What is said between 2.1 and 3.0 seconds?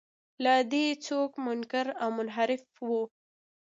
منحرف و.